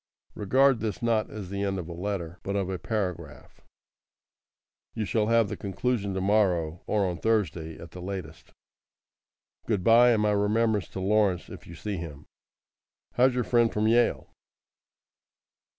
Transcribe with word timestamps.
Regard 0.33 0.79
this 0.79 1.03
not 1.03 1.29
as 1.29 1.51
the 1.51 1.61
end 1.61 1.77
of 1.77 1.87
a 1.87 1.93
letter, 1.93 2.39
but 2.41 2.55
of 2.55 2.71
a 2.71 2.79
paragraph. 2.79 3.61
You 4.95 5.05
shall 5.05 5.27
have 5.27 5.47
the 5.47 5.55
conclusion 5.55 6.15
to 6.15 6.21
morrow, 6.21 6.81
or 6.87 7.05
on 7.05 7.19
Thursday 7.19 7.77
at 7.77 7.91
the 7.91 8.01
latest. 8.01 8.49
Goodbye, 9.67 10.09
and 10.13 10.23
my 10.23 10.31
remembrance 10.31 10.87
to 10.87 10.99
Lawrence 10.99 11.49
if 11.49 11.67
you 11.67 11.75
see 11.75 11.97
him. 11.97 12.25
How's 13.13 13.35
your 13.35 13.43
friend 13.43 13.71
from 13.71 13.87
Yale? 13.87 14.31